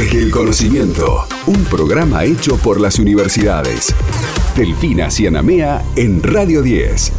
Desde 0.00 0.22
el 0.22 0.30
conocimiento, 0.30 1.26
un 1.44 1.62
programa 1.66 2.24
hecho 2.24 2.56
por 2.56 2.80
las 2.80 2.98
universidades. 2.98 3.94
Delfina 4.56 5.10
Cianamea 5.10 5.84
en 5.94 6.22
Radio 6.22 6.62
10. 6.62 7.12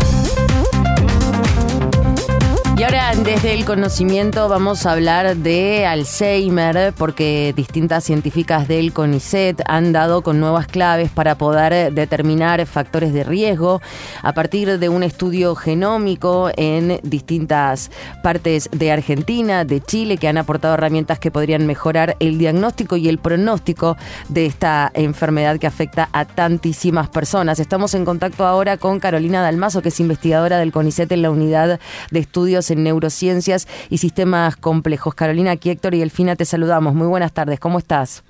Y 2.77 2.83
ahora 2.83 3.13
desde 3.15 3.53
el 3.53 3.63
conocimiento 3.65 4.49
vamos 4.49 4.85
a 4.85 4.93
hablar 4.93 5.35
de 5.35 5.85
Alzheimer 5.85 6.93
porque 6.97 7.53
distintas 7.55 8.03
científicas 8.03 8.67
del 8.67 8.91
CONICET 8.91 9.61
han 9.67 9.91
dado 9.91 10.23
con 10.23 10.39
nuevas 10.39 10.65
claves 10.65 11.11
para 11.11 11.37
poder 11.37 11.93
determinar 11.93 12.65
factores 12.65 13.13
de 13.13 13.23
riesgo 13.23 13.81
a 14.23 14.33
partir 14.33 14.79
de 14.79 14.89
un 14.89 15.03
estudio 15.03 15.53
genómico 15.53 16.49
en 16.57 16.99
distintas 17.03 17.91
partes 18.23 18.67
de 18.71 18.91
Argentina, 18.91 19.63
de 19.63 19.81
Chile, 19.81 20.17
que 20.17 20.27
han 20.27 20.39
aportado 20.39 20.73
herramientas 20.73 21.19
que 21.19 21.29
podrían 21.29 21.67
mejorar 21.67 22.15
el 22.19 22.39
diagnóstico 22.39 22.95
y 22.97 23.09
el 23.09 23.19
pronóstico 23.19 23.95
de 24.29 24.47
esta 24.47 24.89
enfermedad 24.95 25.59
que 25.59 25.67
afecta 25.67 26.09
a 26.13 26.25
tantísimas 26.25 27.09
personas. 27.09 27.59
Estamos 27.59 27.93
en 27.93 28.05
contacto 28.05 28.47
ahora 28.47 28.77
con 28.77 28.99
Carolina 28.99 29.43
Dalmazo, 29.43 29.83
que 29.83 29.89
es 29.89 29.99
investigadora 29.99 30.57
del 30.57 30.71
CONICET 30.71 31.11
en 31.11 31.21
la 31.21 31.29
unidad 31.29 31.79
de 32.09 32.19
estudios 32.19 32.60
en 32.69 32.83
neurociencias 32.83 33.67
y 33.89 33.97
sistemas 33.97 34.55
complejos. 34.57 35.15
Carolina, 35.15 35.51
aquí 35.51 35.69
Héctor 35.69 35.95
y 35.95 36.01
Elfina 36.01 36.35
te 36.35 36.45
saludamos. 36.45 36.93
Muy 36.93 37.07
buenas 37.07 37.31
tardes, 37.33 37.59
¿cómo 37.59 37.79
estás? 37.79 38.23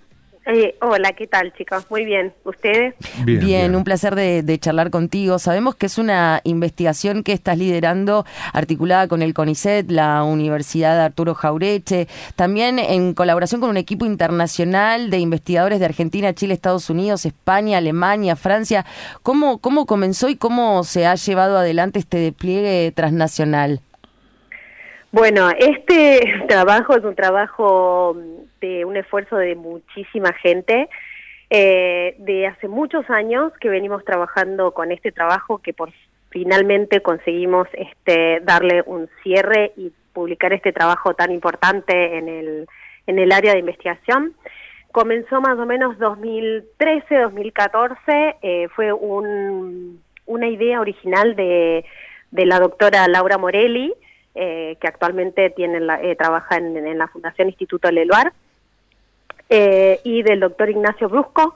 Eh, 0.48 0.76
hola, 0.81 1.13
¿qué 1.13 1.27
tal 1.27 1.53
chicos? 1.53 1.85
Muy 1.91 2.03
bien, 2.03 2.34
¿ustedes? 2.45 2.95
Bien, 3.25 3.75
un 3.75 3.84
placer 3.84 4.16
de, 4.16 4.59
charlar 4.59 4.89
contigo. 4.89 5.38
Sabemos 5.38 5.75
que 5.75 5.86
es 5.86 5.99
una 5.99 6.41
investigación 6.44 7.22
que 7.22 7.31
estás 7.31 7.59
liderando 7.59 8.25
articulada 8.52 9.08
con 9.08 9.22
el 9.22 9.36
CONICET, 9.36 9.91
la 9.91 10.23
Universidad 10.23 10.95
de 10.95 11.03
Arturo 11.03 11.36
Jaureche, 11.36 12.08
también 12.36 12.80
en 12.80 13.13
colaboración 13.13 13.61
con 13.61 13.70
un 13.70 13.77
equipo 13.77 14.05
internacional 14.05 15.11
de 15.11 15.20
investigadores 15.20 15.80
de 15.80 15.86
Argentina, 15.86 16.34
Chile, 16.34 16.56
Estados 16.56 16.89
Unidos, 16.89 17.25
España, 17.25 17.78
Alemania, 17.78 18.36
Francia. 18.36 18.86
¿Cómo, 19.22 19.59
cómo 19.59 19.86
comenzó 19.86 20.28
y 20.28 20.38
cómo 20.38 20.84
se 20.84 21.06
ha 21.06 21.13
llevado 21.16 21.58
adelante 21.58 22.00
este 22.00 22.17
despliegue 22.17 22.91
transnacional? 22.95 23.81
Bueno, 25.12 25.50
este 25.58 26.22
trabajo 26.48 26.95
es 26.95 27.04
un 27.04 27.16
trabajo 27.16 28.16
de 28.62 28.86
un 28.86 28.95
esfuerzo 28.98 29.36
de 29.38 29.56
muchísima 29.56 30.34
gente. 30.34 30.90
Eh, 31.53 32.16
de 32.20 32.48
hace 32.48 32.70
muchos 32.70 33.09
años 33.09 33.52
que 33.59 33.68
venimos 33.68 34.06
trabajando 34.06 34.72
con 34.72 34.90
este 34.94 35.12
trabajo 35.12 35.58
que 35.58 35.73
por 35.73 35.92
finalmente 36.30 37.02
conseguimos 37.02 37.68
este 37.73 38.40
darle 38.40 38.84
un 38.86 39.09
cierre 39.22 39.73
y 39.76 39.92
publicar 40.14 40.53
este 40.53 40.72
trabajo 40.72 41.14
tan 41.14 41.30
importante 41.30 42.18
en 42.18 42.30
el 42.30 42.68
en 43.08 43.20
el 43.20 43.34
área 43.34 43.52
de 43.52 43.59
investigación. 43.59 44.34
Comenzó 44.94 45.42
más 45.42 45.58
o 45.58 45.66
menos 45.66 45.98
2013, 46.00 47.18
2014, 47.18 48.36
eh, 48.42 48.68
fue 48.73 48.94
un, 48.94 50.02
una 50.25 50.48
idea 50.48 50.80
original 50.80 51.36
de, 51.36 51.84
de 52.31 52.46
la 52.46 52.59
doctora 52.59 53.08
Laura 53.09 53.38
Morelli, 53.38 53.94
eh, 54.34 54.78
que 54.80 54.88
actualmente 54.88 55.50
tiene 55.50 55.82
la, 55.82 56.02
eh, 56.02 56.16
trabaja 56.16 56.56
en, 56.56 56.98
la 56.98 57.08
Fundación 57.10 57.50
Instituto 57.50 57.92
Leluar, 57.92 58.32
eh, 59.50 60.00
y 60.06 60.24
del 60.24 60.40
doctor 60.40 60.70
Ignacio 60.70 61.10
Brusco, 61.10 61.54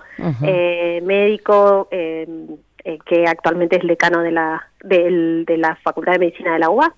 médico 1.01 1.87
que 1.89 3.25
actualmente 3.27 3.77
es 3.77 3.87
decano 3.87 4.21
de 4.21 4.31
la, 4.31 4.69
de, 4.83 5.45
la 5.57 5.77
Facultad 5.77 6.13
de 6.13 6.19
Medicina 6.19 6.53
de 6.53 6.59
la 6.59 6.69
UBA, 6.69 6.93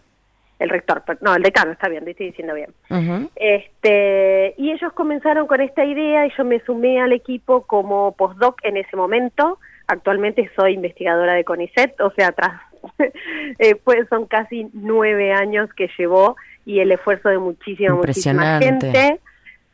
el 0.57 0.69
rector, 0.69 1.03
no, 1.21 1.35
el 1.35 1.43
decano, 1.43 1.71
está 1.71 1.87
bien, 1.87 2.07
estoy 2.07 2.27
diciendo 2.27 2.55
bien. 2.55 2.73
este, 3.35 4.55
y 4.57 4.71
ellos 4.71 4.91
comenzaron 4.93 5.45
con 5.45 5.61
esta 5.61 5.85
idea 5.85 6.25
y 6.25 6.31
yo 6.35 6.43
me 6.43 6.59
sumé 6.61 6.99
al 6.99 7.13
equipo 7.13 7.61
como 7.67 8.13
postdoc 8.13 8.59
en 8.63 8.77
ese 8.77 8.95
momento. 8.97 9.59
Actualmente 9.85 10.49
soy 10.55 10.73
investigadora 10.73 11.35
de 11.35 11.43
CONICET, 11.43 12.01
o 12.01 12.09
sea, 12.11 12.31
tras 12.31 12.59
eh, 13.59 13.75
pues 13.75 14.07
son 14.09 14.25
casi 14.25 14.67
nueve 14.73 15.31
años 15.31 15.69
que 15.73 15.89
llevó 15.97 16.35
y 16.65 16.79
el 16.79 16.91
esfuerzo 16.91 17.29
de 17.29 17.37
muchísima, 17.37 17.95
muchísima 17.95 18.59
gente. 18.59 19.19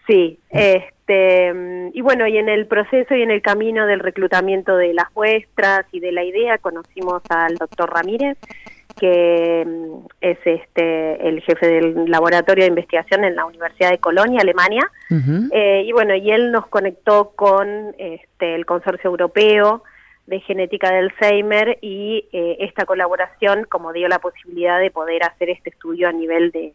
Sí, 0.06 0.38
este, 0.50 1.54
y 1.94 2.02
bueno, 2.02 2.28
y 2.28 2.38
en 2.38 2.50
el 2.50 2.68
proceso 2.68 3.16
y 3.16 3.22
en 3.22 3.32
el 3.32 3.42
camino 3.42 3.88
del 3.88 4.00
reclutamiento 4.00 4.76
de 4.76 4.94
las 4.94 5.08
muestras 5.16 5.86
y 5.92 6.00
de 6.02 6.12
la 6.12 6.24
idea 6.24 6.58
conocimos 6.58 7.22
al 7.30 7.56
doctor 7.56 7.90
Ramírez, 7.90 8.38
que 9.00 9.66
mm, 9.66 10.08
es 10.22 10.38
este 10.46 11.28
el 11.28 11.42
jefe 11.42 11.68
del 11.68 12.12
laboratorio 12.12 12.64
de 12.66 12.70
investigación 12.70 13.24
en 13.24 13.36
la 13.36 13.46
Universidad 13.46 13.92
de 13.92 13.98
Colonia, 14.00 14.42
Alemania, 14.42 14.90
eh, 15.52 15.84
y 15.86 15.92
bueno, 15.94 16.16
y 16.16 16.32
él 16.32 16.52
nos 16.52 16.68
conectó 16.68 17.32
con 17.36 17.96
este, 17.98 18.56
el 18.56 18.66
consorcio 18.66 19.10
europeo 19.10 19.84
de 20.28 20.40
genética 20.42 20.92
de 20.92 21.00
Alzheimer 21.00 21.78
y 21.82 22.26
eh, 22.32 22.58
esta 22.60 22.86
colaboración 22.86 23.66
como 23.70 23.92
dio 23.94 24.08
la 24.08 24.20
posibilidad 24.20 24.80
de 24.80 24.92
poder 24.92 25.24
hacer 25.24 25.50
este 25.50 25.70
estudio 25.70 26.08
a 26.08 26.12
nivel 26.12 26.52
de, 26.52 26.74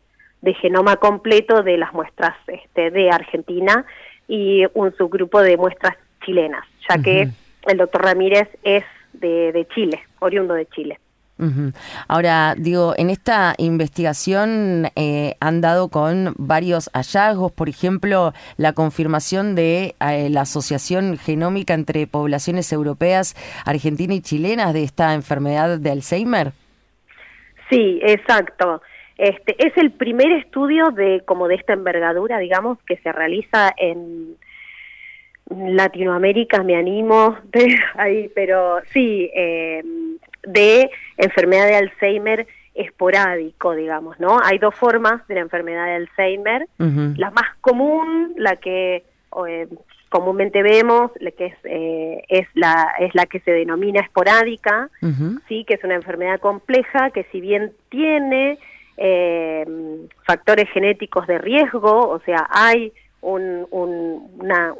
genoma 0.60 0.96
completo 0.96 1.62
de 1.62 1.76
las 1.76 1.92
muestras 1.92 2.34
este, 2.46 2.90
de 2.90 3.10
Argentina 3.10 3.84
y 4.28 4.64
un 4.74 4.94
subgrupo 4.96 5.42
de 5.42 5.56
muestras 5.56 5.96
chilenas, 6.24 6.64
ya 6.88 7.02
que 7.02 7.28
el 7.66 7.76
doctor 7.76 8.02
Ramírez 8.02 8.48
es 8.62 8.84
de 9.12 9.66
Chile, 9.74 10.00
oriundo 10.20 10.54
de 10.54 10.66
Chile. 10.66 10.98
Ahora, 12.08 12.54
digo, 12.56 12.94
en 12.96 13.10
esta 13.10 13.54
investigación 13.58 14.88
eh, 14.96 15.36
han 15.40 15.60
dado 15.60 15.88
con 15.88 16.34
varios 16.36 16.90
hallazgos, 16.92 17.52
por 17.52 17.68
ejemplo, 17.68 18.32
la 18.56 18.72
confirmación 18.72 19.54
de 19.54 19.94
eh, 20.00 20.30
la 20.30 20.42
asociación 20.42 21.16
genómica 21.16 21.74
entre 21.74 22.06
poblaciones 22.06 22.72
europeas, 22.72 23.36
argentinas 23.64 24.16
y 24.16 24.20
chilenas 24.22 24.74
de 24.74 24.82
esta 24.82 25.14
enfermedad 25.14 25.78
de 25.78 25.90
Alzheimer. 25.90 26.52
Sí, 27.70 28.00
exacto. 28.02 28.82
Este 29.16 29.54
es 29.64 29.76
el 29.76 29.92
primer 29.92 30.30
estudio 30.32 30.90
de 30.90 31.22
como 31.24 31.48
de 31.48 31.56
esta 31.56 31.72
envergadura, 31.72 32.38
digamos, 32.38 32.78
que 32.84 32.96
se 32.98 33.12
realiza 33.12 33.72
en 33.76 34.36
Latinoamérica, 35.50 36.62
me 36.62 36.76
animo, 36.76 37.36
ahí, 37.94 38.30
pero 38.34 38.80
sí. 38.92 39.30
Eh, 39.34 39.82
de 40.52 40.90
enfermedad 41.16 41.66
de 41.66 41.76
Alzheimer 41.76 42.46
esporádico, 42.74 43.74
digamos, 43.74 44.18
¿no? 44.20 44.38
Hay 44.42 44.58
dos 44.58 44.74
formas 44.74 45.26
de 45.26 45.34
la 45.34 45.40
enfermedad 45.40 45.86
de 45.86 45.94
Alzheimer. 45.94 46.66
La 46.78 47.30
más 47.30 47.56
común, 47.60 48.34
la 48.36 48.56
que 48.56 49.02
eh, 49.48 49.68
comúnmente 50.08 50.62
vemos, 50.62 51.10
la 51.20 51.30
que 51.32 51.46
es, 51.46 51.54
eh, 51.64 52.22
es, 52.28 52.46
la, 52.54 52.94
es 53.00 53.14
la 53.14 53.26
que 53.26 53.40
se 53.40 53.50
denomina 53.50 54.00
esporádica, 54.00 54.88
sí, 55.48 55.64
que 55.64 55.74
es 55.74 55.84
una 55.84 55.96
enfermedad 55.96 56.40
compleja 56.40 57.10
que 57.10 57.24
si 57.32 57.40
bien 57.40 57.72
tiene 57.88 58.58
eh, 58.96 59.66
factores 60.24 60.70
genéticos 60.70 61.26
de 61.26 61.38
riesgo, 61.38 62.08
o 62.08 62.20
sea, 62.20 62.48
hay 62.50 62.92
un, 63.20 63.66
una, 63.70 64.74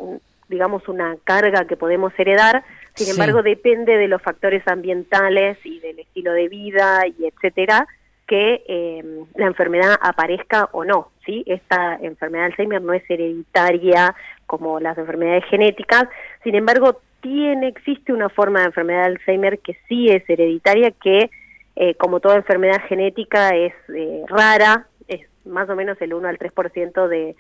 digamos, 0.48 0.88
una 0.88 1.16
carga 1.24 1.66
que 1.66 1.76
podemos 1.76 2.12
heredar, 2.18 2.64
sin 2.94 3.10
embargo, 3.10 3.43
depende 3.43 3.97
de 3.97 4.09
los 4.09 4.21
factores 4.22 4.66
ambientales 4.66 5.59
y 5.65 5.78
del 5.81 6.00
estilo 6.00 6.32
de 6.32 6.49
vida 6.49 7.06
y 7.06 7.26
etcétera 7.26 7.87
que 8.28 8.62
eh, 8.69 9.25
la 9.37 9.47
enfermedad 9.47 9.97
aparezca 10.00 10.69
o 10.72 10.84
no. 10.84 11.10
¿sí? 11.25 11.43
Esta 11.47 11.97
enfermedad 11.97 12.44
de 12.44 12.50
Alzheimer 12.50 12.82
no 12.82 12.93
es 12.93 13.03
hereditaria 13.09 14.15
como 14.47 14.78
las 14.81 14.97
enfermedades 14.99 15.44
genéticas, 15.47 16.09
sin 16.44 16.54
embargo, 16.54 17.00
tiene, 17.21 17.69
existe 17.69 18.12
una 18.12 18.28
forma 18.28 18.60
de 18.60 18.66
enfermedad 18.66 19.00
de 19.00 19.06
Alzheimer 19.06 19.59
que 19.59 19.76
sí 19.88 20.09
es 20.09 20.28
hereditaria, 20.28 20.93
que 20.93 21.31
eh, 21.76 21.94
como 21.94 22.20
toda 22.20 22.37
enfermedad 22.37 22.81
genética 22.88 23.50
es 23.50 23.72
eh, 23.94 24.22
rara, 24.28 24.87
es 25.09 25.26
más 25.44 25.69
o 25.69 25.76
menos 25.76 26.00
el 26.00 26.15
1 26.15 26.28
al 26.28 26.38
3% 26.38 27.09
de, 27.09 27.34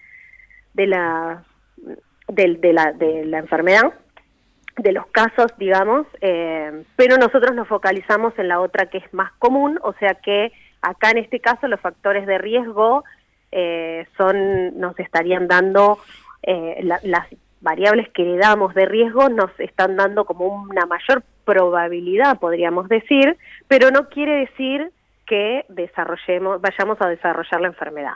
de, 0.74 0.86
la, 0.86 1.44
de, 2.28 2.56
de, 2.56 2.72
la, 2.72 2.92
de 2.92 3.24
la 3.24 3.38
enfermedad, 3.38 3.92
de 4.78 4.92
los 4.92 5.06
casos, 5.08 5.52
digamos, 5.58 6.06
eh, 6.20 6.84
pero 6.96 7.16
nosotros 7.16 7.54
nos 7.54 7.68
focalizamos 7.68 8.32
en 8.38 8.48
la 8.48 8.60
otra 8.60 8.86
que 8.86 8.98
es 8.98 9.14
más 9.14 9.32
común, 9.38 9.78
o 9.82 9.92
sea 9.94 10.14
que 10.14 10.52
acá 10.82 11.10
en 11.10 11.18
este 11.18 11.40
caso 11.40 11.66
los 11.68 11.80
factores 11.80 12.26
de 12.26 12.38
riesgo 12.38 13.04
eh, 13.50 14.06
son, 14.16 14.78
nos 14.78 14.98
estarían 14.98 15.48
dando, 15.48 15.98
eh, 16.42 16.80
las 17.02 17.26
variables 17.60 18.08
que 18.10 18.22
le 18.22 18.36
damos 18.36 18.74
de 18.74 18.86
riesgo 18.86 19.28
nos 19.28 19.50
están 19.58 19.96
dando 19.96 20.24
como 20.24 20.46
una 20.46 20.86
mayor 20.86 21.24
probabilidad, 21.44 22.38
podríamos 22.38 22.88
decir, 22.88 23.36
pero 23.66 23.90
no 23.90 24.08
quiere 24.08 24.46
decir 24.46 24.92
que 25.26 25.64
desarrollemos, 25.68 26.60
vayamos 26.60 27.00
a 27.00 27.08
desarrollar 27.08 27.60
la 27.60 27.68
enfermedad, 27.68 28.14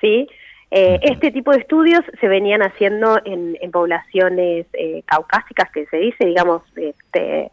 ¿sí? 0.00 0.28
Eh, 0.70 1.00
este 1.02 1.32
tipo 1.32 1.50
de 1.50 1.58
estudios 1.58 2.00
se 2.20 2.28
venían 2.28 2.62
haciendo 2.62 3.18
en, 3.24 3.56
poblaciones 3.72 4.66
eh, 4.72 5.02
caucásicas, 5.04 5.70
que 5.72 5.86
se 5.86 5.96
dice, 5.96 6.24
digamos, 6.24 6.62
este, 6.76 7.50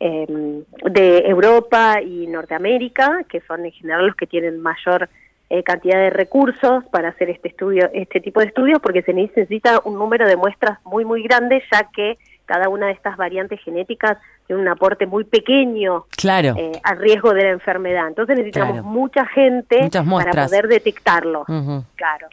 em, 0.00 0.64
de 0.84 1.18
Europa 1.26 2.02
y 2.02 2.26
Norteamérica, 2.26 3.24
que 3.28 3.40
son 3.40 3.64
en 3.64 3.72
general 3.72 4.06
los 4.06 4.16
que 4.16 4.26
tienen 4.26 4.60
mayor 4.60 5.08
eh, 5.50 5.62
cantidad 5.62 5.96
de 5.96 6.10
recursos 6.10 6.84
para 6.92 7.08
hacer 7.08 7.30
este 7.30 7.48
estudio, 7.48 7.88
este 7.94 8.20
tipo 8.20 8.40
de 8.40 8.46
estudios, 8.46 8.80
porque 8.82 9.00
se 9.00 9.14
necesita 9.14 9.80
un 9.84 9.94
número 9.94 10.26
de 10.26 10.36
muestras 10.36 10.78
muy 10.84 11.06
muy 11.06 11.22
grande, 11.22 11.62
ya 11.72 11.88
que 11.90 12.16
cada 12.44 12.68
una 12.68 12.88
de 12.88 12.92
estas 12.92 13.16
variantes 13.16 13.58
genéticas 13.62 14.18
tiene 14.46 14.60
un 14.60 14.68
aporte 14.68 15.06
muy 15.06 15.24
pequeño 15.24 16.04
claro. 16.16 16.54
eh, 16.56 16.72
al 16.82 16.98
riesgo 16.98 17.32
de 17.32 17.44
la 17.44 17.50
enfermedad. 17.50 18.08
Entonces 18.08 18.36
necesitamos 18.36 18.82
mucha 18.82 19.24
gente 19.26 19.88
para 19.90 20.46
poder 20.46 20.68
detectarlo. 20.68 21.44
Claro. 21.96 22.28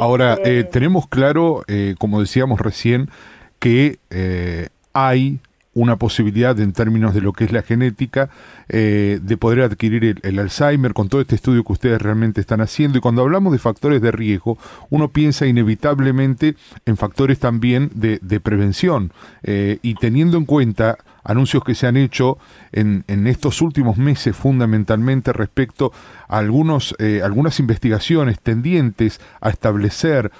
Ahora, 0.00 0.38
eh, 0.44 0.64
tenemos 0.64 1.08
claro, 1.08 1.64
eh, 1.66 1.94
como 1.98 2.20
decíamos 2.20 2.60
recién, 2.60 3.10
que 3.58 3.98
eh, 4.10 4.68
hay 4.92 5.40
una 5.72 5.96
posibilidad 5.96 6.58
en 6.58 6.72
términos 6.72 7.14
de 7.14 7.20
lo 7.20 7.32
que 7.32 7.44
es 7.44 7.52
la 7.52 7.62
genética 7.62 8.28
eh, 8.68 9.20
de 9.22 9.36
poder 9.36 9.60
adquirir 9.60 10.18
el, 10.22 10.38
Alzheimer 10.38 10.94
con 10.94 11.08
todo 11.08 11.20
este 11.20 11.36
estudio 11.36 11.62
que 11.62 11.72
ustedes 11.72 12.02
realmente 12.02 12.40
están 12.40 12.60
haciendo. 12.60 12.98
Y 12.98 13.00
cuando 13.00 13.22
hablamos 13.22 13.52
de 13.52 13.58
factores 13.58 14.02
de 14.02 14.10
riesgo 14.10 14.58
uno 14.90 15.08
piensa 15.08 15.46
inevitablemente 15.46 16.56
en 16.86 16.96
factores 16.96 17.38
también 17.38 17.90
de, 17.94 18.40
prevención. 18.40 19.12
Eh, 19.42 19.78
y 19.82 19.94
teniendo 19.94 20.38
en 20.38 20.44
cuenta 20.44 20.98
anuncios 21.22 21.62
que 21.62 21.74
se 21.74 21.86
han 21.86 21.96
hecho 21.96 22.38
en, 22.72 23.04
en 23.06 23.26
estos 23.26 23.60
últimos 23.60 23.96
meses 23.96 24.34
fundamentalmente 24.34 25.32
respecto 25.32 25.92
a 26.26 26.38
algunos, 26.38 26.96
eh, 26.98 27.20
algunas 27.22 27.60
investigaciones 27.60 28.40
tendientes 28.40 29.20
a 29.40 29.50
establecer 29.50 30.32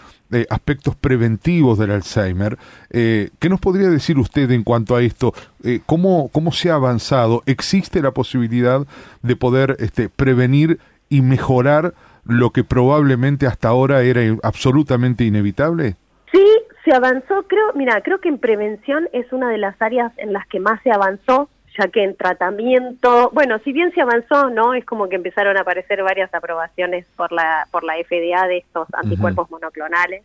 aspectos 0.48 0.96
preventivos 0.96 1.78
del 1.78 1.90
Alzheimer. 1.90 2.58
Eh, 2.90 3.30
¿Qué 3.38 3.48
nos 3.48 3.60
podría 3.60 3.88
decir 3.88 4.18
usted 4.18 4.50
en 4.50 4.64
cuanto 4.64 4.96
a 4.96 5.02
esto? 5.02 5.32
Eh, 5.64 5.80
¿cómo, 5.86 6.28
¿Cómo 6.32 6.52
se 6.52 6.70
ha 6.70 6.74
avanzado? 6.74 7.42
¿Existe 7.46 8.02
la 8.02 8.12
posibilidad 8.12 8.86
de 9.22 9.36
poder 9.36 9.76
este, 9.80 10.08
prevenir 10.08 10.78
y 11.08 11.22
mejorar 11.22 11.94
lo 12.24 12.50
que 12.50 12.64
probablemente 12.64 13.46
hasta 13.46 13.68
ahora 13.68 14.02
era 14.02 14.20
absolutamente 14.42 15.24
inevitable? 15.24 15.96
Sí, 16.32 16.46
se 16.84 16.94
avanzó, 16.94 17.42
creo, 17.48 17.72
mira, 17.74 18.00
creo 18.02 18.20
que 18.20 18.28
en 18.28 18.38
prevención 18.38 19.08
es 19.12 19.32
una 19.32 19.50
de 19.50 19.58
las 19.58 19.80
áreas 19.80 20.12
en 20.16 20.32
las 20.32 20.46
que 20.46 20.60
más 20.60 20.80
se 20.82 20.90
avanzó 20.90 21.48
ya 21.78 21.88
que 21.88 22.02
en 22.02 22.16
tratamiento, 22.16 23.30
bueno, 23.32 23.58
si 23.64 23.72
bien 23.72 23.92
se 23.92 24.00
avanzó, 24.00 24.50
¿no? 24.50 24.74
Es 24.74 24.84
como 24.84 25.08
que 25.08 25.16
empezaron 25.16 25.56
a 25.56 25.60
aparecer 25.60 26.02
varias 26.02 26.32
aprobaciones 26.34 27.06
por 27.16 27.32
la, 27.32 27.66
por 27.70 27.84
la 27.84 27.94
FDA 27.94 28.46
de 28.48 28.58
estos 28.58 28.88
anticuerpos 28.92 29.50
monoclonales, 29.50 30.24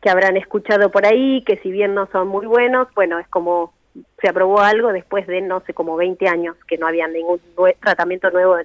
que 0.00 0.10
habrán 0.10 0.36
escuchado 0.36 0.90
por 0.90 1.06
ahí, 1.06 1.42
que 1.44 1.58
si 1.58 1.70
bien 1.70 1.94
no 1.94 2.06
son 2.12 2.28
muy 2.28 2.46
buenos, 2.46 2.88
bueno, 2.94 3.18
es 3.18 3.28
como 3.28 3.72
se 4.20 4.28
aprobó 4.28 4.60
algo 4.60 4.92
después 4.92 5.26
de, 5.26 5.40
no 5.40 5.60
sé, 5.60 5.74
como 5.74 5.96
20 5.96 6.28
años 6.28 6.56
que 6.68 6.78
no 6.78 6.86
había 6.86 7.08
ningún 7.08 7.40
tratamiento 7.80 8.30
nuevo 8.30 8.56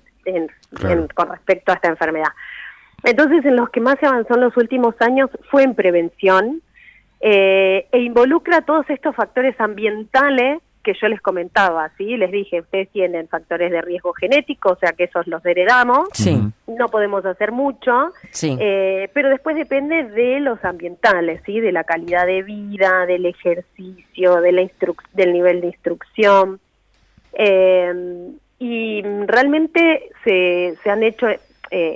con 1.15 1.29
respecto 1.29 1.71
a 1.71 1.75
esta 1.75 1.87
enfermedad. 1.89 2.29
Entonces, 3.03 3.43
en 3.45 3.55
los 3.55 3.69
que 3.69 3.81
más 3.81 3.99
se 3.99 4.05
avanzó 4.05 4.35
en 4.35 4.41
los 4.41 4.55
últimos 4.57 4.95
años 4.99 5.29
fue 5.49 5.63
en 5.63 5.75
prevención 5.75 6.61
eh, 7.21 7.87
e 7.91 7.99
involucra 7.99 8.61
todos 8.61 8.89
estos 8.89 9.15
factores 9.15 9.59
ambientales 9.59 10.61
que 10.85 10.93
yo 10.93 11.07
les 11.07 11.19
comentaba, 11.19 11.91
¿sí? 11.97 12.15
Les 12.15 12.31
dije, 12.31 12.61
ustedes 12.61 12.89
tienen 12.89 13.27
factores 13.27 13.71
de 13.71 13.81
riesgo 13.81 14.13
genético, 14.13 14.69
o 14.69 14.75
sea 14.77 14.93
que 14.93 15.05
esos 15.05 15.25
los 15.25 15.43
heredamos, 15.45 16.07
sí. 16.13 16.39
no 16.67 16.87
podemos 16.87 17.25
hacer 17.25 17.51
mucho, 17.51 18.11
sí. 18.29 18.55
eh, 18.59 19.09
pero 19.13 19.29
después 19.29 19.55
depende 19.55 20.03
de 20.03 20.39
los 20.39 20.63
ambientales, 20.63 21.41
¿sí? 21.45 21.59
De 21.59 21.71
la 21.71 21.83
calidad 21.83 22.27
de 22.27 22.43
vida, 22.43 23.05
del 23.07 23.25
ejercicio, 23.25 24.35
de 24.41 24.51
la 24.51 24.69
del 25.13 25.33
nivel 25.33 25.61
de 25.61 25.67
instrucción. 25.67 26.59
Eh, 27.33 28.31
y 28.59 29.01
realmente 29.25 30.09
se, 30.23 30.75
se 30.83 30.89
han 30.89 31.03
hecho 31.03 31.27
eh, 31.27 31.39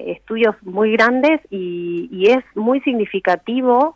estudios 0.07 0.55
muy 0.63 0.93
grandes 0.93 1.41
y, 1.49 2.09
y 2.11 2.31
es 2.31 2.43
muy 2.55 2.81
significativo 2.81 3.95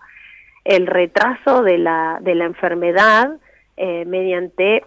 el 0.64 0.88
retraso 0.88 1.64
de 1.64 1.78
la, 1.78 2.20
de 2.22 2.36
la 2.36 2.46
enfermedad 2.46 3.32
eh, 3.76 4.06
mediante 4.06 4.84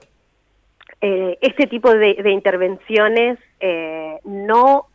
eh, 1.00 1.38
este 1.40 1.66
tipo 1.66 1.92
de, 1.92 2.30
intervenciones 2.30 3.36
eh, 3.58 4.20
no, 4.24 4.86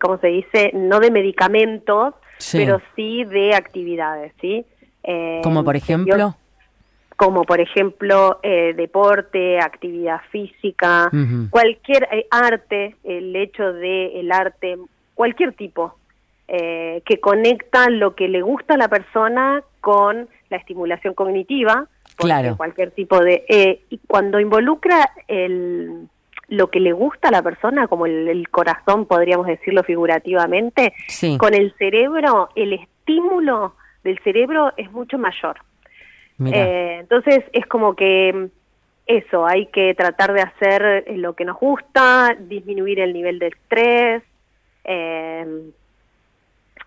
¿cómo 0.00 0.18
se 0.18 0.28
dice? 0.28 0.70
No 0.72 1.00
de 1.00 1.10
medicamentos, 1.10 2.14
pero 2.52 2.80
sí 2.94 3.24
de 3.24 3.54
actividades, 3.54 4.32
¿sí? 4.40 4.64
como 5.42 5.64
por 5.64 5.74
ejemplo. 5.74 6.36
como 7.16 7.42
por 7.42 7.60
ejemplo 7.60 8.38
deporte, 8.42 9.58
actividad 9.58 10.20
física, 10.30 11.10
cualquier 11.50 12.08
arte, 12.30 12.94
el 13.02 13.34
hecho 13.34 13.72
de 13.72 14.20
el 14.20 14.30
arte, 14.30 14.78
cualquier 15.14 15.54
tipo 15.54 15.96
que 16.46 17.20
conecta 17.20 17.90
lo 17.90 18.14
que 18.14 18.28
le 18.28 18.42
gusta 18.42 18.74
a 18.74 18.76
la 18.76 18.88
persona 18.88 19.64
con 19.80 20.28
la 20.50 20.58
estimulación 20.58 21.14
cognitiva, 21.14 21.88
claro. 22.16 22.56
cualquier 22.56 22.90
tipo 22.90 23.20
de... 23.20 23.44
Eh, 23.48 23.82
y 23.90 23.98
cuando 24.06 24.40
involucra 24.40 25.10
el, 25.28 26.08
lo 26.48 26.70
que 26.70 26.80
le 26.80 26.92
gusta 26.92 27.28
a 27.28 27.32
la 27.32 27.42
persona, 27.42 27.88
como 27.88 28.06
el, 28.06 28.48
corazón, 28.50 29.06
podríamos 29.06 29.46
decirlo 29.46 29.82
figurativamente, 29.82 30.92
con 31.38 31.54
el 31.54 31.74
cerebro, 31.78 32.50
el 32.54 32.74
estímulo 32.74 33.74
del 34.04 34.18
cerebro 34.20 34.72
es 34.76 34.90
mucho 34.92 35.18
mayor. 35.18 35.56
Eh, 36.44 36.96
entonces 37.00 37.44
es 37.52 37.66
como 37.66 37.94
que 37.94 38.48
eso, 39.06 39.46
hay 39.46 39.66
que 39.66 39.94
tratar 39.94 40.32
de 40.32 40.42
hacer 40.42 41.04
lo 41.16 41.34
que 41.34 41.44
nos 41.44 41.58
gusta, 41.58 42.36
disminuir 42.38 43.00
el 43.00 43.12
nivel 43.12 43.38
de 43.38 43.46
estrés. 43.48 44.22
Eh, 44.84 45.70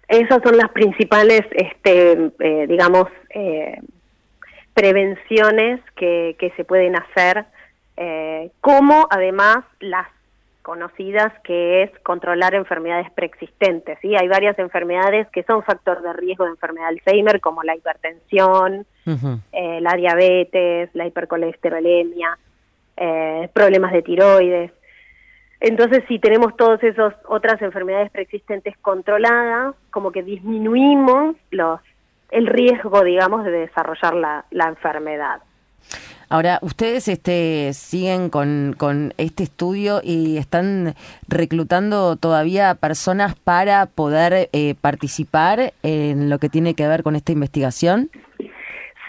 esas 0.08 0.42
son 0.44 0.58
las 0.58 0.70
principales, 0.70 1.42
este, 1.52 2.32
eh, 2.40 2.68
digamos, 2.68 3.08
eh, 3.30 3.80
prevenciones 4.76 5.80
que, 5.96 6.36
que 6.38 6.52
se 6.52 6.66
pueden 6.66 6.96
hacer, 6.96 7.46
eh, 7.98 8.52
como 8.62 9.08
además 9.10 9.64
las 9.80 10.08
conocidas 10.62 11.32
que 11.44 11.84
es 11.84 11.92
controlar 12.00 12.56
enfermedades 12.56 13.10
preexistentes. 13.12 13.98
¿sí? 14.02 14.16
Hay 14.16 14.28
varias 14.28 14.58
enfermedades 14.60 15.28
que 15.30 15.44
son 15.44 15.64
factor 15.64 16.02
de 16.02 16.12
riesgo 16.14 16.44
de 16.44 16.52
enfermedad 16.52 16.90
de 16.90 17.00
Alzheimer, 17.00 17.40
como 17.40 17.64
la 17.64 17.76
hipertensión, 17.76 18.86
eh, 19.06 19.80
la 19.80 19.94
diabetes, 19.94 20.90
la 20.94 21.06
hipercolesterolemia, 21.06 22.38
eh, 22.98 23.48
problemas 23.54 23.94
de 23.94 24.02
tiroides. 24.02 24.72
Entonces, 25.62 26.04
si 26.08 26.20
tenemos 26.20 26.58
todas 26.58 26.84
esas 26.84 27.14
otras 27.28 27.62
enfermedades 27.62 28.12
preexistentes 28.12 28.76
controladas, 28.80 29.76
como 29.92 30.12
que 30.12 30.24
disminuimos 30.24 31.36
los 31.52 31.80
el 32.36 32.48
riesgo, 32.48 33.04
digamos, 33.04 33.46
de 33.46 33.52
desarrollar 33.52 34.14
la, 34.14 34.46
la 34.52 34.68
enfermedad. 34.68 35.42
Ahora, 36.28 36.60
ustedes 36.62 37.08
este, 37.08 37.72
siguen 37.74 38.30
con, 38.30 38.76
con, 38.78 39.14
este 39.18 39.44
estudio 39.44 40.02
y 40.04 40.38
están 40.38 40.96
reclutando 41.28 42.16
todavía 42.16 42.76
personas 42.76 43.36
para 43.36 43.86
poder 43.86 44.50
eh, 44.52 44.76
participar 44.82 45.74
en 45.84 46.30
lo 46.30 46.40
que 46.40 46.50
tiene 46.50 46.74
que 46.74 46.88
ver 46.88 47.04
con 47.04 47.16
esta 47.16 47.32
investigación. 47.32 48.10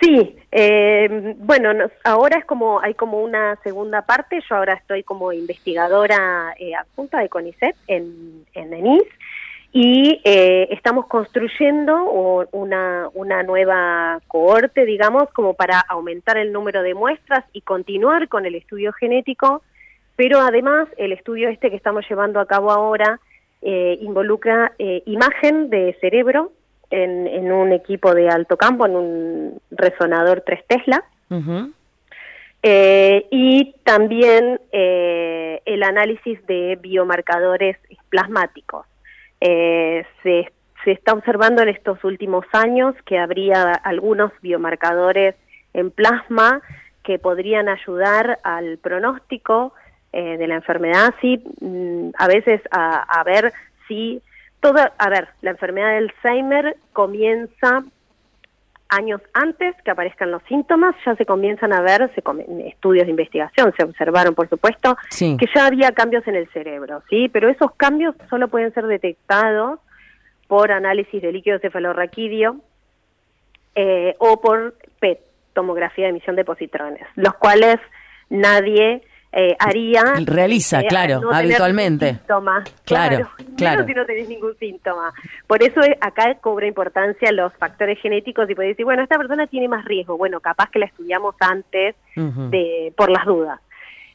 Sí, 0.01 0.37
eh, 0.53 1.35
bueno, 1.39 1.71
ahora 2.05 2.39
es 2.39 2.45
como 2.45 2.81
hay 2.83 2.93
como 2.95 3.23
una 3.23 3.57
segunda 3.65 4.03
parte. 4.03 4.41
Yo 4.49 4.57
ahora 4.57 4.75
estoy 4.75 5.03
como 5.03 5.33
investigadora 5.33 6.55
eh, 6.59 6.75
adjunta 6.75 7.21
de 7.21 7.31
CONICET 7.31 7.75
en, 7.89 8.45
en 8.53 8.75
ENIS 8.75 9.05
y 9.79 10.23
eh, 10.25 10.69
estamos 10.71 11.05
construyendo 11.07 12.05
una, 12.51 13.11
una 13.13 13.43
nueva 13.43 14.23
cohorte, 14.27 14.87
digamos, 14.87 15.29
como 15.35 15.53
para 15.53 15.81
aumentar 15.81 16.39
el 16.39 16.51
número 16.51 16.83
de 16.83 16.95
muestras 16.95 17.45
y 17.53 17.61
continuar 17.61 18.27
con 18.29 18.47
el 18.47 18.55
estudio 18.55 18.95
genético, 18.95 19.61
pero 20.17 20.41
además 20.41 20.89
el 20.97 21.13
estudio 21.13 21.51
este 21.51 21.69
que 21.69 21.77
estamos 21.77 22.09
llevando 22.09 22.41
a 22.41 22.47
cabo 22.47 22.71
ahora 22.71 23.21
eh, 23.61 23.99
involucra 24.01 24.73
eh, 24.79 25.03
imagen 25.05 25.69
de 25.69 25.95
cerebro 26.01 26.53
en, 26.89 27.27
en, 27.27 27.53
un 27.53 27.71
equipo 27.73 28.15
de 28.15 28.31
alto 28.31 28.57
campo, 28.57 28.87
en 28.87 28.97
un 28.97 29.61
resonador 29.73 30.41
3 30.41 30.65
Tesla. 30.69 31.05
y 33.31 33.75
también 33.85 34.59
el 34.73 35.83
análisis 35.83 36.47
de 36.47 36.79
biomarcadores 36.81 37.77
plasmáticos. 38.09 38.87
Eh, 39.49 40.05
se, 40.25 40.53
se 40.83 40.91
está 40.91 41.13
observando 41.13 41.63
en 41.63 41.69
estos 41.69 42.03
últimos 42.03 42.45
años 42.53 42.97
que 43.05 43.17
habría 43.17 43.71
algunos 43.71 44.33
biomarcadores 44.43 45.37
en 45.73 45.93
plasma 45.93 46.63
que 47.05 47.21
podrían 47.21 47.69
ayudar 47.69 48.41
al 48.43 48.79
pronóstico 48.79 49.73
eh, 50.13 50.37
de 50.37 50.49
la 50.49 50.57
enfermedad, 50.57 51.15
sí, 51.21 51.41
mm, 51.61 52.09
a 52.19 52.27
veces 52.27 52.61
a, 52.73 53.23
ver 53.25 53.53
si 53.87 54.21
toda, 54.61 54.93
a 54.99 55.09
ver, 55.11 55.29
la 55.43 55.51
enfermedad 55.51 55.91
de 55.91 55.99
Alzheimer 55.99 56.77
comienza 56.93 57.85
años 58.89 59.21
antes 59.33 59.75
que 59.83 59.91
aparezcan 59.91 60.31
los 60.31 60.43
síntomas, 60.45 60.95
ya 61.05 61.15
se 61.17 61.27
comienzan 61.27 61.73
a 61.73 61.81
ver 61.81 62.11
se 62.15 62.23
estudios 62.67 63.07
de 63.07 63.11
investigación, 63.11 63.73
se 63.77 63.85
observaron, 63.85 64.35
por 64.35 64.49
supuesto, 64.49 64.97
que 65.19 65.47
ya 65.55 65.67
había 65.67 65.93
cambios 65.93 66.27
en 66.27 66.37
el 66.37 66.49
cerebro, 66.51 67.03
¿sí? 67.11 67.29
Pero 67.29 67.49
esos 67.49 67.73
cambios 67.77 68.15
solo 68.31 68.49
pueden 68.49 68.73
ser 68.75 68.87
detectados 68.87 69.81
por 70.49 70.71
análisis 70.71 71.21
de 71.21 71.33
líquido 71.33 71.59
cefalorraquídeo 71.59 72.57
eh, 73.75 74.15
o 74.19 74.41
por 74.41 74.77
PET, 75.01 75.21
tomografía 75.53 76.05
de 76.05 76.11
emisión 76.11 76.37
de 76.37 76.45
positrones, 76.45 77.07
los 77.17 77.35
cuales 77.35 77.77
nadie 78.31 79.03
eh, 79.39 79.55
haría. 79.59 80.03
Realiza, 80.25 80.81
eh, 80.81 80.87
claro, 80.89 81.21
habitualmente. 81.31 82.15
Síntomas. 82.15 82.65
Claro, 82.87 83.29
claro. 83.59 83.85
si 83.85 83.93
no 83.93 84.07
tenés 84.07 84.31
ningún 84.31 84.57
síntoma. 84.59 85.13
Por 85.47 85.63
eso 85.63 85.83
acá 86.01 86.37
cobra 86.41 86.67
importancia 86.67 87.31
los 87.33 87.53
factores 87.55 88.01
genéticos 88.01 88.49
y 88.49 88.55
puede 88.55 88.69
decir, 88.69 88.87
bueno, 88.87 89.03
esta 89.03 89.19
persona 89.19 89.47
tiene 89.47 89.69
más 89.69 89.85
riesgo. 89.85 90.17
Bueno, 90.17 90.41
capaz 90.41 90.71
que 90.71 90.79
la 90.79 90.87
estudiamos 90.87 91.35
antes 91.39 91.95
de 92.15 92.95
por 92.97 93.11
las 93.11 93.27
dudas. 93.27 93.61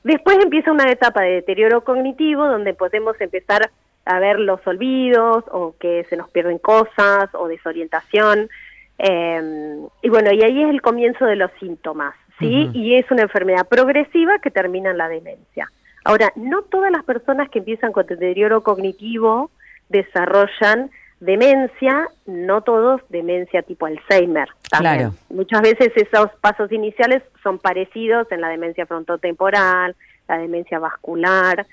Después 0.03 0.39
empieza 0.41 0.71
una 0.71 0.91
etapa 0.91 1.21
de 1.21 1.33
deterioro 1.33 1.83
cognitivo 1.83 2.47
donde 2.47 2.73
podemos 2.73 3.15
empezar 3.21 3.69
a 4.05 4.19
ver 4.19 4.39
los 4.39 4.65
olvidos 4.65 5.43
o 5.51 5.75
que 5.79 6.03
se 6.09 6.17
nos 6.17 6.31
pierden 6.31 6.57
cosas 6.57 7.29
o 7.33 7.47
desorientación. 7.47 8.49
Eh, 8.97 9.77
y 10.01 10.09
bueno, 10.09 10.31
y 10.31 10.41
ahí 10.41 10.63
es 10.63 10.69
el 10.71 10.81
comienzo 10.81 11.25
de 11.25 11.35
los 11.35 11.51
síntomas. 11.59 12.15
¿Sí? 12.41 12.69
Y 12.73 12.95
es 12.95 13.09
una 13.11 13.23
enfermedad 13.23 13.67
progresiva 13.67 14.39
que 14.39 14.51
termina 14.51 14.91
en 14.91 14.97
la 14.97 15.07
demencia. 15.07 15.69
Ahora, 16.03 16.33
no 16.35 16.63
todas 16.63 16.91
las 16.91 17.03
personas 17.03 17.49
que 17.49 17.59
empiezan 17.59 17.91
con 17.91 18.05
deterioro 18.05 18.63
cognitivo 18.63 19.51
desarrollan 19.89 20.89
demencia, 21.19 22.09
no 22.25 22.61
todos 22.61 23.01
demencia 23.09 23.61
tipo 23.61 23.85
Alzheimer. 23.85 24.49
Claro. 24.69 25.13
Muchas 25.29 25.61
veces 25.61 25.91
esos 25.95 26.31
pasos 26.41 26.71
iniciales 26.71 27.21
son 27.43 27.59
parecidos 27.59 28.29
en 28.31 28.41
la 28.41 28.49
demencia 28.49 28.85
frontotemporal, 28.87 29.95
la 30.27 30.37
demencia 30.39 30.79
vascular. 30.79 31.65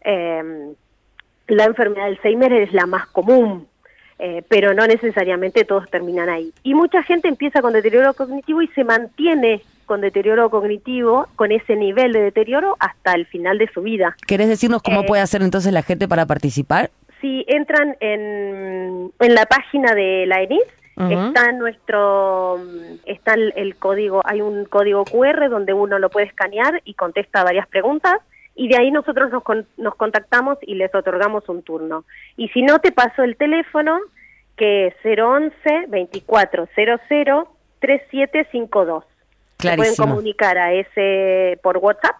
Em, 0.00 0.74
la 1.46 1.64
enfermedad 1.64 2.06
de 2.06 2.16
Alzheimer 2.16 2.52
es 2.52 2.72
la 2.72 2.86
más 2.86 3.06
común, 3.06 3.68
eh, 4.18 4.42
pero 4.48 4.74
no 4.74 4.86
necesariamente 4.86 5.64
todos 5.64 5.88
terminan 5.88 6.28
ahí. 6.28 6.52
Y 6.64 6.74
mucha 6.74 7.02
gente 7.04 7.28
empieza 7.28 7.62
con 7.62 7.72
deterioro 7.72 8.12
cognitivo 8.14 8.60
y 8.60 8.68
se 8.68 8.82
mantiene 8.82 9.62
con 9.84 10.00
deterioro 10.00 10.50
cognitivo, 10.50 11.28
con 11.36 11.52
ese 11.52 11.76
nivel 11.76 12.12
de 12.12 12.22
deterioro 12.22 12.76
hasta 12.80 13.12
el 13.12 13.26
final 13.26 13.58
de 13.58 13.68
su 13.72 13.82
vida. 13.82 14.16
¿Querés 14.26 14.48
decirnos 14.48 14.82
cómo 14.82 15.02
eh, 15.02 15.06
puede 15.06 15.22
hacer 15.22 15.42
entonces 15.42 15.72
la 15.72 15.82
gente 15.82 16.08
para 16.08 16.26
participar? 16.26 16.90
Si 17.20 17.44
entran 17.48 17.96
en, 18.00 19.12
en 19.18 19.34
la 19.34 19.46
página 19.46 19.94
de 19.94 20.26
la 20.26 20.42
ENIS, 20.42 20.64
está 20.96 21.52
nuestro 21.52 22.60
está 23.04 23.34
el, 23.34 23.76
código 23.76 24.22
hay 24.24 24.40
un 24.40 24.64
código 24.64 25.04
QR 25.04 25.48
donde 25.50 25.72
uno 25.72 25.98
lo 25.98 26.08
puede 26.08 26.26
escanear 26.26 26.82
y 26.84 26.94
contesta 26.94 27.42
varias 27.42 27.66
preguntas 27.66 28.18
y 28.54 28.68
de 28.68 28.76
ahí 28.76 28.92
nosotros 28.92 29.32
nos, 29.32 29.42
nos 29.76 29.94
contactamos 29.96 30.58
y 30.62 30.76
les 30.76 30.94
otorgamos 30.94 31.48
un 31.48 31.62
turno 31.62 32.04
y 32.36 32.48
si 32.50 32.62
no 32.62 32.78
te 32.78 32.92
paso 32.92 33.24
el 33.24 33.36
teléfono 33.36 33.98
que 34.56 34.88
es 34.88 34.94
011 35.04 35.52
2400 35.88 37.48
3752 37.80 39.04
se 39.70 39.76
pueden 39.76 39.96
comunicar 39.96 40.58
a 40.58 40.72
ese 40.72 41.58
por 41.62 41.78
WhatsApp 41.78 42.16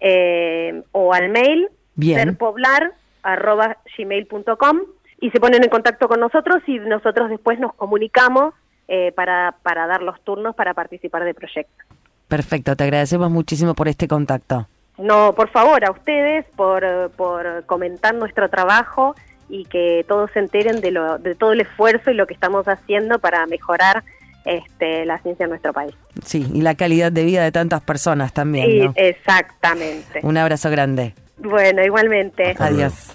eh, 0.00 0.82
o 0.92 1.12
al 1.12 1.28
mail 1.28 1.68
serpoblar@gmail.com 1.98 4.80
y 5.20 5.30
se 5.30 5.40
ponen 5.40 5.62
en 5.62 5.68
contacto 5.68 6.08
con 6.08 6.18
nosotros 6.20 6.62
y 6.66 6.78
nosotros 6.78 7.28
después 7.28 7.60
nos 7.60 7.74
comunicamos 7.74 8.54
eh, 8.88 9.12
para, 9.12 9.54
para 9.62 9.86
dar 9.86 10.00
los 10.02 10.18
turnos 10.22 10.56
para 10.56 10.72
participar 10.74 11.24
del 11.24 11.34
proyecto. 11.34 11.84
Perfecto, 12.28 12.74
te 12.76 12.84
agradecemos 12.84 13.30
muchísimo 13.30 13.74
por 13.74 13.88
este 13.88 14.08
contacto. 14.08 14.66
No, 14.98 15.34
por 15.34 15.50
favor, 15.50 15.84
a 15.84 15.90
ustedes 15.90 16.46
por, 16.56 17.10
por 17.12 17.64
comentar 17.66 18.14
nuestro 18.14 18.48
trabajo 18.48 19.14
y 19.48 19.64
que 19.64 20.04
todos 20.08 20.30
se 20.32 20.38
enteren 20.38 20.80
de, 20.80 20.92
lo, 20.92 21.18
de 21.18 21.34
todo 21.34 21.52
el 21.52 21.60
esfuerzo 21.60 22.10
y 22.10 22.14
lo 22.14 22.26
que 22.26 22.32
estamos 22.34 22.66
haciendo 22.68 23.18
para 23.18 23.44
mejorar 23.46 24.04
este, 24.44 25.04
la 25.04 25.20
ciencia 25.22 25.44
en 25.44 25.50
nuestro 25.50 25.72
país. 25.72 25.94
Sí, 26.24 26.46
y 26.52 26.62
la 26.62 26.74
calidad 26.74 27.12
de 27.12 27.24
vida 27.24 27.42
de 27.42 27.52
tantas 27.52 27.82
personas 27.82 28.32
también. 28.32 28.66
Sí, 28.66 28.90
exactamente. 28.96 30.20
Un 30.22 30.36
abrazo 30.36 30.70
grande. 30.70 31.14
Bueno, 31.38 31.82
igualmente. 31.84 32.54
Adiós. 32.58 33.14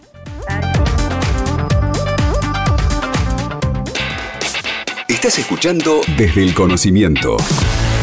Estás 5.08 5.40
escuchando 5.40 6.02
Desde 6.18 6.44
el 6.44 6.54
Conocimiento 6.54 7.38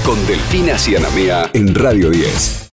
con 0.05 0.27
Delfina 0.27 0.79
Cianamea 0.79 1.51
en 1.53 1.75
Radio 1.75 2.11
10. 2.11 2.63